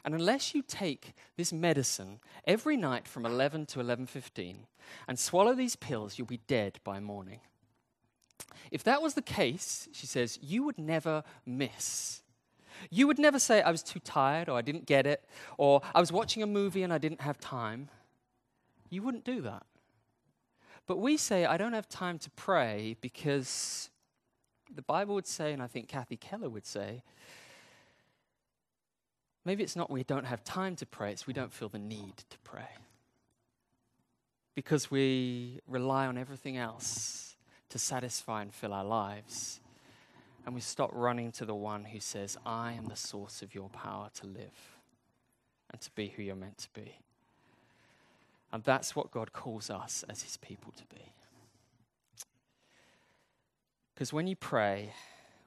[0.04, 4.66] and unless you take this medicine every night from 11 to 11:15
[5.08, 7.40] and swallow these pills, you'll be dead by morning.
[8.70, 12.22] If that was the case, she says, you would never miss.
[12.90, 15.24] You would never say, I was too tired, or I didn't get it,
[15.56, 17.88] or I was watching a movie and I didn't have time.
[18.90, 19.64] You wouldn't do that.
[20.86, 23.90] But we say, I don't have time to pray because
[24.74, 27.02] the Bible would say, and I think Kathy Keller would say,
[29.44, 32.16] maybe it's not we don't have time to pray, it's we don't feel the need
[32.30, 32.68] to pray.
[34.54, 37.36] Because we rely on everything else
[37.68, 39.60] to satisfy and fill our lives.
[40.44, 43.68] And we stop running to the one who says, I am the source of your
[43.68, 44.78] power to live
[45.70, 47.00] and to be who you're meant to be.
[48.52, 51.12] And that's what God calls us as his people to be.
[53.96, 54.92] Because when you pray,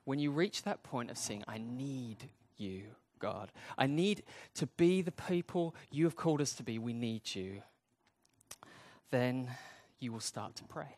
[0.05, 2.81] when you reach that point of saying, I need you,
[3.19, 4.23] God, I need
[4.55, 7.61] to be the people you have called us to be, we need you,
[9.11, 9.51] then
[9.99, 10.95] you will start to pray.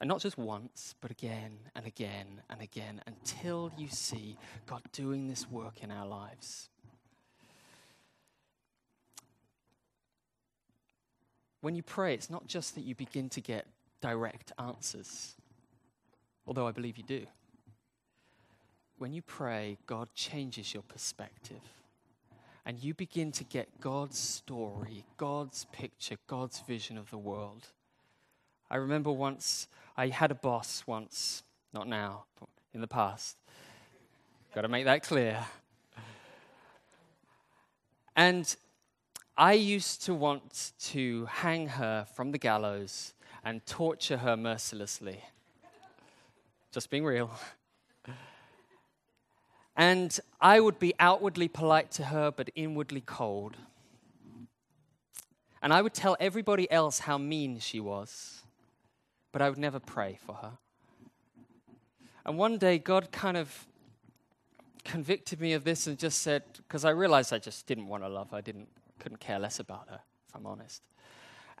[0.00, 5.28] And not just once, but again and again and again until you see God doing
[5.28, 6.70] this work in our lives.
[11.60, 13.66] When you pray, it's not just that you begin to get
[14.00, 15.34] direct answers
[16.48, 17.26] although I believe you do.
[18.96, 21.60] When you pray, God changes your perspective.
[22.64, 27.68] And you begin to get God's story, God's picture, God's vision of the world.
[28.70, 31.42] I remember once, I had a boss once,
[31.72, 33.36] not now, but in the past.
[34.54, 35.44] Got to make that clear.
[38.16, 38.56] And
[39.36, 45.22] I used to want to hang her from the gallows and torture her mercilessly.
[46.78, 47.28] Just being real.
[49.74, 53.56] And I would be outwardly polite to her, but inwardly cold.
[55.60, 58.42] And I would tell everybody else how mean she was,
[59.32, 60.52] but I would never pray for her.
[62.24, 63.66] And one day, God kind of
[64.84, 68.08] convicted me of this and just said, because I realized I just didn't want to
[68.08, 68.68] love her, I didn't,
[69.00, 69.98] couldn't care less about her,
[70.28, 70.84] if I'm honest.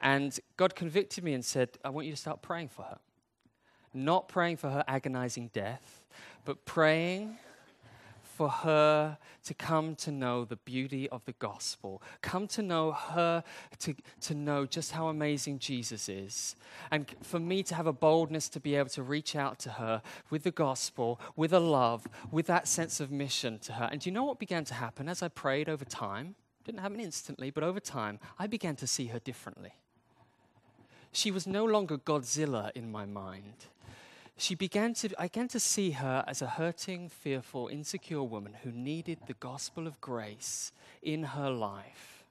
[0.00, 2.98] And God convicted me and said, I want you to start praying for her
[4.04, 6.02] not praying for her agonizing death,
[6.44, 7.38] but praying
[8.38, 13.42] for her to come to know the beauty of the gospel, come to know her,
[13.80, 16.54] to, to know just how amazing Jesus is.
[16.92, 20.02] And for me to have a boldness to be able to reach out to her
[20.30, 23.88] with the gospel, with a love, with that sense of mission to her.
[23.90, 26.36] And do you know what began to happen as I prayed over time?
[26.64, 29.72] Didn't happen instantly, but over time, I began to see her differently.
[31.10, 33.66] She was no longer Godzilla in my mind
[34.38, 38.70] she began to, I began to see her as a hurting, fearful, insecure woman who
[38.70, 40.72] needed the gospel of grace
[41.02, 42.24] in her life.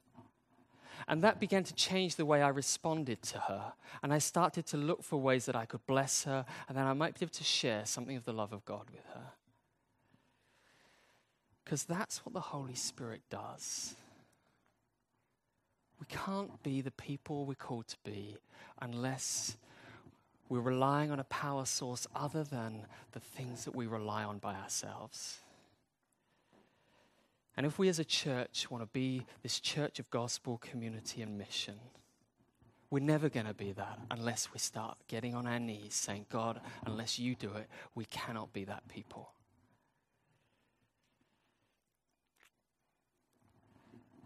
[1.06, 3.72] And that began to change the way I responded to her.
[4.02, 6.92] And I started to look for ways that I could bless her and that I
[6.94, 9.32] might be able to share something of the love of God with her.
[11.64, 13.94] Because that's what the Holy Spirit does.
[16.00, 18.36] We can't be the people we're called to be
[18.80, 19.56] unless
[20.48, 24.54] we're relying on a power source other than the things that we rely on by
[24.54, 25.40] ourselves.
[27.56, 31.36] And if we as a church want to be this church of gospel, community, and
[31.36, 31.74] mission,
[32.90, 36.60] we're never going to be that unless we start getting on our knees saying, God,
[36.86, 39.32] unless you do it, we cannot be that people.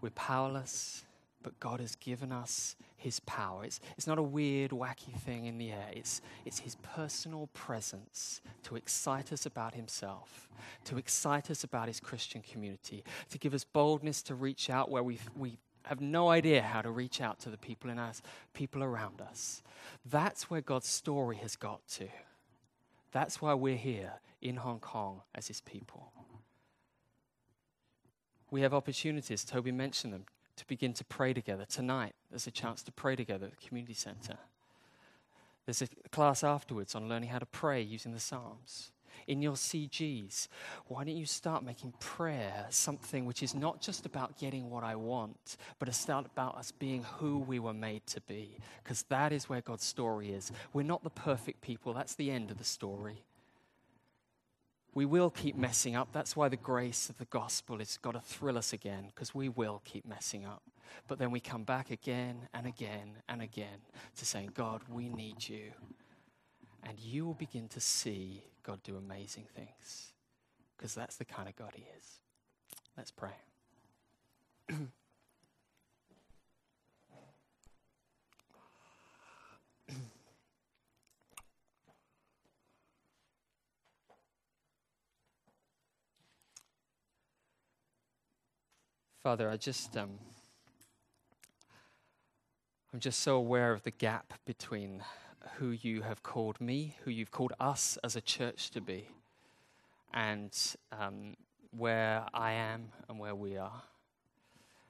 [0.00, 1.04] We're powerless
[1.42, 3.64] but God has given us His power.
[3.64, 8.40] It's, it's not a weird, wacky thing in the air, it's, it's His personal presence
[8.64, 10.48] to excite us about Himself,
[10.84, 15.02] to excite us about His Christian community, to give us boldness to reach out where
[15.02, 18.22] we, we have no idea how to reach out to the people in us,
[18.54, 19.62] people around us.
[20.08, 22.08] That's where God's story has got to.
[23.10, 26.12] That's why we're here in Hong Kong as His people.
[28.50, 30.26] We have opportunities, Toby mentioned them,
[30.56, 31.64] to begin to pray together.
[31.64, 34.38] Tonight, there's a chance to pray together at the community center.
[35.66, 38.90] There's a class afterwards on learning how to pray using the Psalms.
[39.28, 40.48] In your CGs,
[40.86, 44.96] why don't you start making prayer something which is not just about getting what I
[44.96, 48.56] want, but it's start about us being who we were made to be?
[48.82, 50.50] Because that is where God's story is.
[50.72, 53.22] We're not the perfect people, that's the end of the story.
[54.94, 56.08] We will keep messing up.
[56.12, 59.48] That's why the grace of the gospel has got to thrill us again, because we
[59.48, 60.62] will keep messing up.
[61.08, 63.80] But then we come back again and again and again
[64.16, 65.72] to saying, God, we need you.
[66.82, 70.12] And you will begin to see God do amazing things,
[70.76, 72.20] because that's the kind of God He is.
[72.96, 73.30] Let's pray.
[89.22, 90.18] Father, I just um,
[92.92, 95.04] I'm just so aware of the gap between
[95.58, 99.06] who you have called me, who you've called us as a church to be,
[100.12, 100.52] and
[100.90, 101.36] um,
[101.70, 103.82] where I am and where we are.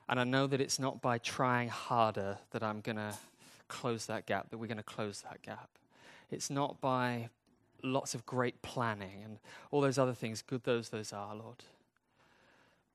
[0.09, 3.13] And I know that it's not by trying harder that I'm going to
[3.69, 5.69] close that gap, that we're going to close that gap.
[6.31, 7.29] It's not by
[7.83, 9.39] lots of great planning and
[9.71, 11.63] all those other things, good those those are, Lord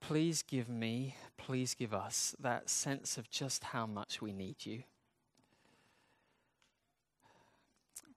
[0.00, 4.82] please give me, please give us that sense of just how much we need you.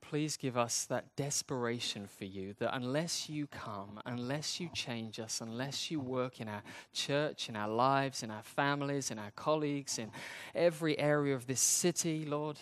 [0.02, 5.40] Please give us that desperation for you that unless you come, unless you change us,
[5.40, 9.98] unless you work in our church, in our lives, in our families, in our colleagues,
[9.98, 10.12] in
[10.54, 12.60] every area of this city, Lord,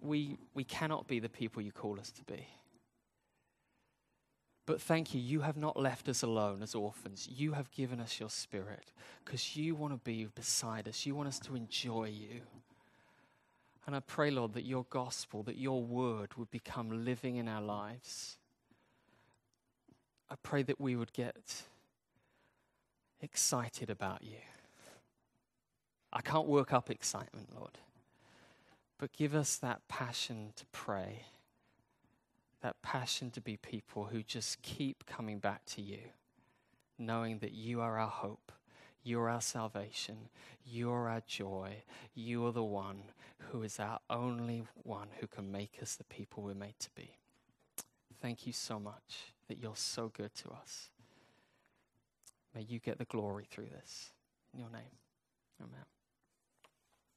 [0.00, 2.46] we, we cannot be the people you call us to be.
[4.68, 7.26] But thank you, you have not left us alone as orphans.
[7.26, 8.92] You have given us your spirit
[9.24, 11.06] because you want to be beside us.
[11.06, 12.42] You want us to enjoy you.
[13.86, 17.62] And I pray, Lord, that your gospel, that your word would become living in our
[17.62, 18.36] lives.
[20.28, 21.62] I pray that we would get
[23.22, 24.42] excited about you.
[26.12, 27.78] I can't work up excitement, Lord,
[28.98, 31.22] but give us that passion to pray
[32.62, 36.00] that passion to be people who just keep coming back to you,
[36.98, 38.52] knowing that you are our hope,
[39.02, 40.28] you are our salvation,
[40.64, 41.76] you are our joy,
[42.14, 43.02] you are the one
[43.50, 47.16] who is our only one who can make us the people we're made to be.
[48.20, 50.90] Thank you so much that you're so good to us.
[52.54, 54.10] May you get the glory through this.
[54.52, 54.98] In your name.